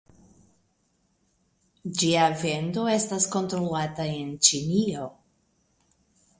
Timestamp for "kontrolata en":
3.37-4.35